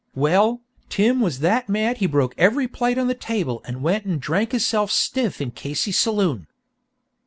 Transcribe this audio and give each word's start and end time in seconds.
Well, 0.15 0.61
Tim 0.89 1.19
was 1.19 1.41
that 1.41 1.69
mad 1.69 1.97
he 1.97 2.07
broke 2.07 2.33
every 2.35 2.67
plate 2.67 2.97
on 2.97 3.05
the 3.07 3.13
table 3.13 3.61
an' 3.65 3.75
then 3.75 3.81
went 3.83 4.05
and 4.05 4.19
drank 4.19 4.51
hisself 4.51 4.89
stiff 4.89 5.39
in 5.39 5.51
Casey's 5.51 5.99
saloon." 5.99 6.47